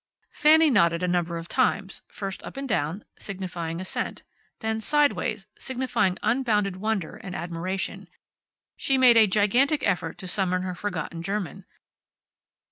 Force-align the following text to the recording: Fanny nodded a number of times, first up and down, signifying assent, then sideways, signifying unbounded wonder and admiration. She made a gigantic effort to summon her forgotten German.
Fanny 0.31 0.71
nodded 0.71 1.03
a 1.03 1.07
number 1.07 1.37
of 1.37 1.47
times, 1.47 2.01
first 2.07 2.41
up 2.41 2.57
and 2.57 2.67
down, 2.67 3.05
signifying 3.19 3.79
assent, 3.79 4.23
then 4.57 4.81
sideways, 4.81 5.45
signifying 5.59 6.17
unbounded 6.23 6.77
wonder 6.77 7.17
and 7.17 7.35
admiration. 7.35 8.07
She 8.77 8.97
made 8.97 9.15
a 9.15 9.27
gigantic 9.27 9.83
effort 9.85 10.17
to 10.17 10.27
summon 10.27 10.63
her 10.63 10.73
forgotten 10.73 11.21
German. 11.21 11.65